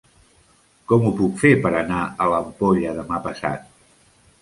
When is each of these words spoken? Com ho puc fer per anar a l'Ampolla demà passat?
Com 0.91 1.05
ho 1.09 1.11
puc 1.19 1.37
fer 1.43 1.53
per 1.67 1.73
anar 1.83 2.01
a 2.25 2.31
l'Ampolla 2.35 2.99
demà 3.01 3.25
passat? 3.31 3.73